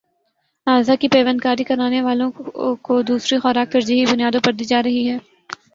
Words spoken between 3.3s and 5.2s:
خوراک ترجیحی بنیادوں پر دی جارہی ہے